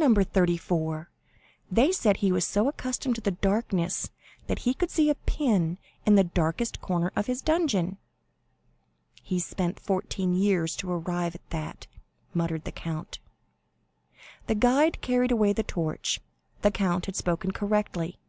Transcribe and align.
34. 0.00 1.10
They 1.72 1.90
said 1.90 2.18
he 2.18 2.30
was 2.30 2.46
so 2.46 2.68
accustomed 2.68 3.16
to 3.24 3.30
darkness 3.32 4.10
that 4.46 4.60
he 4.60 4.72
could 4.72 4.92
see 4.92 5.10
a 5.10 5.16
pin 5.16 5.76
in 6.06 6.14
the 6.14 6.22
darkest 6.22 6.80
corner 6.80 7.10
of 7.16 7.26
his 7.26 7.42
dungeon." 7.42 7.96
"He 9.24 9.40
spent 9.40 9.80
fourteen 9.80 10.34
years 10.34 10.76
to 10.76 10.92
arrive 10.92 11.34
at 11.34 11.50
that," 11.50 11.88
muttered 12.32 12.62
the 12.62 12.70
count. 12.70 13.18
The 14.46 14.54
guide 14.54 15.00
carried 15.00 15.32
away 15.32 15.52
the 15.52 15.64
torch. 15.64 16.20
The 16.62 16.70
count 16.70 17.06
had 17.06 17.16
spoken 17.16 17.50
correctly. 17.50 18.20